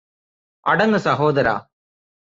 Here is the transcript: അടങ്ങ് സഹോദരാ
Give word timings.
അടങ്ങ് 0.65 0.99
സഹോദരാ 0.99 1.55